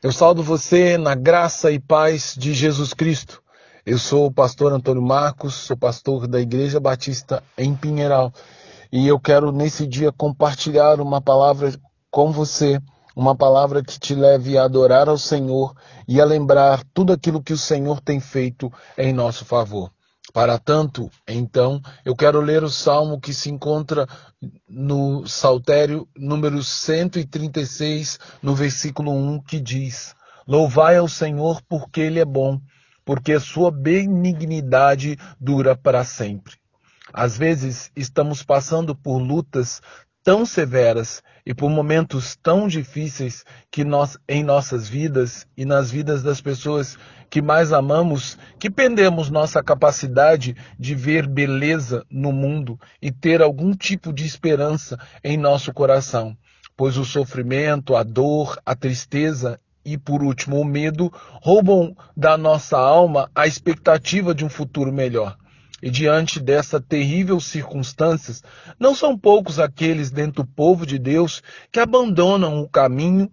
[0.00, 3.42] Eu saldo você na graça e paz de Jesus Cristo.
[3.84, 8.32] Eu sou o pastor Antônio Marcos, sou pastor da Igreja Batista em Pinheiral
[8.92, 11.74] e eu quero nesse dia compartilhar uma palavra
[12.12, 12.80] com você,
[13.16, 15.74] uma palavra que te leve a adorar ao Senhor
[16.06, 19.90] e a lembrar tudo aquilo que o Senhor tem feito em nosso favor.
[20.32, 24.06] Para tanto, então, eu quero ler o salmo que se encontra
[24.68, 30.14] no Saltério número 136, no versículo 1, que diz:
[30.46, 32.60] Louvai ao Senhor porque Ele é bom,
[33.04, 36.56] porque sua benignidade dura para sempre.
[37.12, 39.80] Às vezes estamos passando por lutas
[40.22, 46.22] tão severas e por momentos tão difíceis que nós em nossas vidas e nas vidas
[46.22, 46.98] das pessoas
[47.30, 53.72] que mais amamos, que perdemos nossa capacidade de ver beleza no mundo e ter algum
[53.72, 56.36] tipo de esperança em nosso coração,
[56.76, 61.10] pois o sofrimento, a dor, a tristeza e, por último, o medo
[61.42, 65.36] roubam da nossa alma a expectativa de um futuro melhor.
[65.80, 68.42] E diante dessas terríveis circunstâncias,
[68.78, 73.30] não são poucos aqueles dentro do povo de Deus que abandonam o caminho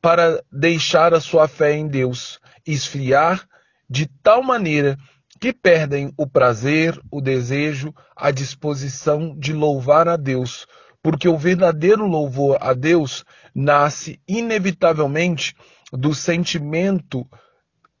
[0.00, 3.46] para deixar a sua fé em Deus esfriar
[3.88, 4.96] de tal maneira
[5.40, 10.66] que perdem o prazer, o desejo, a disposição de louvar a Deus,
[11.02, 15.56] porque o verdadeiro louvor a Deus nasce inevitavelmente
[15.90, 17.26] do sentimento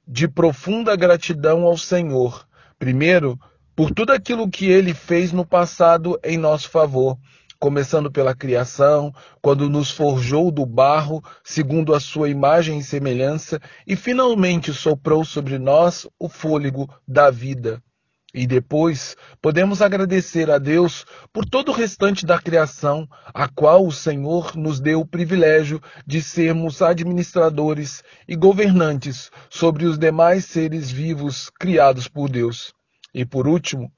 [0.06, 2.46] de profunda gratidão ao Senhor.
[2.78, 3.38] Primeiro,
[3.80, 7.16] por tudo aquilo que ele fez no passado em nosso favor,
[7.58, 13.96] começando pela criação, quando nos forjou do barro, segundo a sua imagem e semelhança, e
[13.96, 17.82] finalmente soprou sobre nós o fôlego da vida.
[18.34, 23.92] E depois podemos agradecer a Deus por todo o restante da criação, a qual o
[23.92, 31.48] Senhor nos deu o privilégio de sermos administradores e governantes sobre os demais seres vivos
[31.58, 32.78] criados por Deus.
[33.14, 33.92] E por último,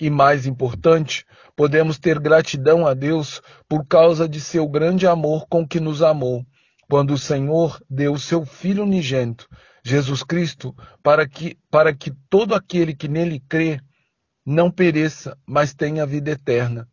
[0.00, 1.24] e mais importante,
[1.56, 6.44] podemos ter gratidão a Deus por causa de seu grande amor com que nos amou,
[6.88, 9.48] quando o Senhor deu seu Filho unigênito,
[9.84, 13.80] Jesus Cristo, para que, para que todo aquele que nele crê
[14.44, 16.88] não pereça, mas tenha vida eterna.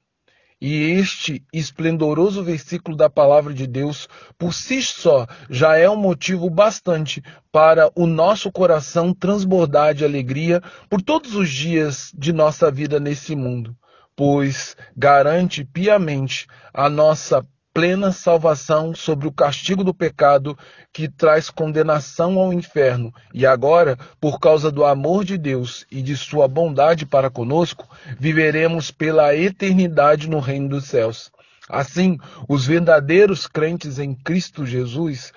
[0.68, 6.50] E este esplendoroso versículo da palavra de Deus, por si só, já é um motivo
[6.50, 7.22] bastante
[7.52, 13.36] para o nosso coração transbordar de alegria por todos os dias de nossa vida nesse
[13.36, 13.78] mundo,
[14.16, 20.58] pois garante piamente a nossa plena salvação sobre o castigo do pecado
[20.94, 23.14] que traz condenação ao inferno.
[23.34, 27.86] E agora, por causa do amor de Deus e de sua bondade para conosco,
[28.18, 31.30] viveremos pela eternidade no reino dos céus.
[31.68, 35.34] Assim, os verdadeiros crentes em Cristo Jesus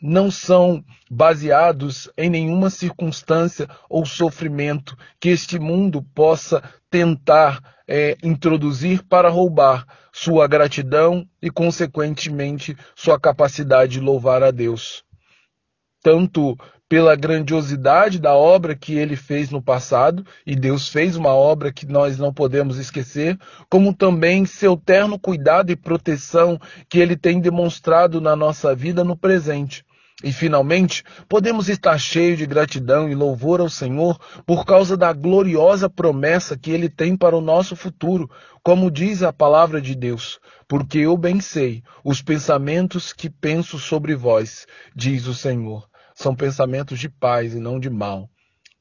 [0.00, 9.02] não são baseados em nenhuma circunstância ou sofrimento que este mundo possa tentar é, introduzir
[9.04, 15.04] para roubar sua gratidão e, consequentemente, sua capacidade de louvar a Deus.
[16.02, 16.56] Tanto
[16.88, 21.86] pela grandiosidade da obra que ele fez no passado, e Deus fez uma obra que
[21.86, 23.38] nós não podemos esquecer,
[23.68, 29.16] como também seu terno cuidado e proteção que ele tem demonstrado na nossa vida no
[29.16, 29.84] presente.
[30.24, 35.90] E finalmente, podemos estar cheios de gratidão e louvor ao Senhor por causa da gloriosa
[35.90, 38.30] promessa que Ele tem para o nosso futuro,
[38.62, 40.40] como diz a palavra de Deus.
[40.66, 45.86] Porque eu bem sei os pensamentos que penso sobre vós, diz o Senhor.
[46.16, 48.30] São pensamentos de paz e não de mal,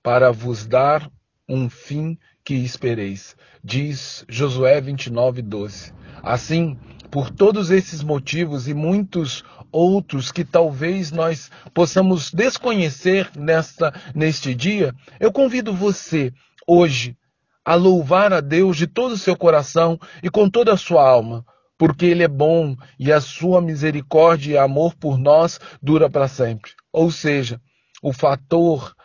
[0.02, 1.12] para vos dar
[1.50, 5.94] um fim que espereis, diz Josué 29, 12.
[6.24, 6.80] Assim,
[7.12, 14.96] por todos esses motivos e muitos outros que talvez nós possamos desconhecer nesta, neste dia,
[15.20, 16.32] eu convido você
[16.66, 17.18] hoje
[17.66, 21.46] a louvar a Deus de todo o seu coração e com toda a sua alma,
[21.78, 26.72] porque Ele é bom e a sua misericórdia e amor por nós dura para sempre.
[26.92, 27.60] Ou seja,
[28.02, 28.96] o fator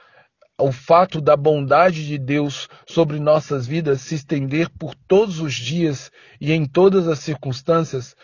[0.60, 6.10] o fato da bondade de Deus sobre nossas vidas se estender por todos os dias
[6.40, 8.14] e em todas as circunstâncias,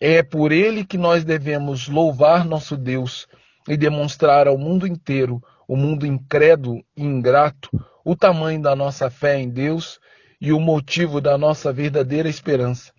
[0.00, 3.28] é por ele que nós devemos louvar nosso Deus
[3.68, 7.70] e demonstrar ao mundo inteiro, o mundo incrédulo e ingrato,
[8.04, 10.00] o tamanho da nossa fé em Deus
[10.40, 12.92] e o motivo da nossa verdadeira esperança,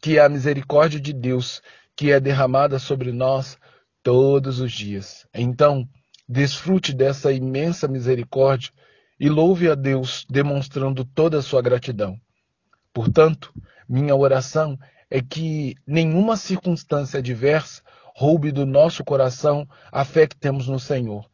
[0.00, 1.62] que é a misericórdia de Deus
[1.96, 3.58] que é derramada sobre nós
[4.02, 5.26] todos os dias.
[5.34, 5.88] Então,
[6.28, 8.70] Desfrute dessa imensa misericórdia
[9.18, 12.20] e louve a Deus, demonstrando toda a sua gratidão.
[12.92, 13.50] Portanto,
[13.88, 14.78] minha oração
[15.10, 17.82] é que nenhuma circunstância adversa
[18.14, 21.24] roube do nosso coração a fé que temos no Senhor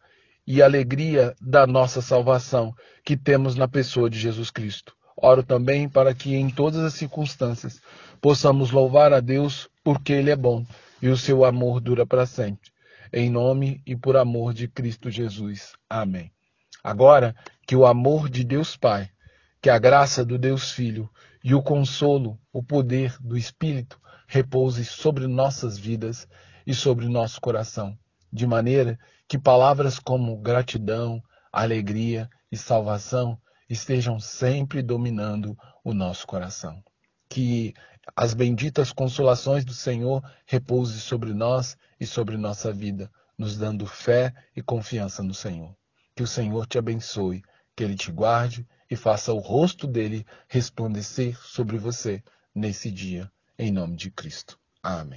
[0.47, 2.73] e a alegria da nossa salvação
[3.05, 4.95] que temos na pessoa de Jesus Cristo.
[5.17, 7.81] Oro também para que em todas as circunstâncias
[8.25, 10.65] possamos louvar a Deus porque Ele é bom
[11.03, 12.71] e o seu amor dura para sempre.
[13.13, 15.75] Em nome e por amor de Cristo Jesus.
[15.91, 16.33] Amém.
[16.83, 17.37] Agora,
[17.67, 19.11] que o amor de Deus Pai,
[19.61, 21.07] que a graça do Deus Filho
[21.45, 26.27] e o consolo, o poder do Espírito repouse sobre nossas vidas
[26.67, 27.95] e sobre nosso coração,
[28.33, 28.99] de maneira
[29.29, 31.23] que palavras como gratidão,
[31.53, 33.39] alegria e salvação
[33.69, 35.55] estejam sempre dominando
[35.85, 36.83] o nosso coração.
[37.35, 37.75] Que
[38.15, 44.33] as benditas consolações do Senhor repouse sobre nós e sobre nossa vida, nos dando fé
[44.55, 45.75] e confiança no Senhor.
[46.15, 47.43] Que o Senhor te abençoe,
[47.75, 52.23] que ele te guarde e faça o rosto dele resplandecer sobre você
[52.55, 53.29] nesse dia,
[53.59, 54.57] em nome de Cristo.
[54.81, 55.11] Amém.